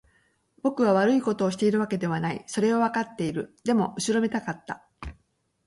[0.63, 2.43] 僕は悪いことをしているわけではない。
[2.47, 3.55] それはわかっている。
[3.63, 4.89] でも、後ろめたかった。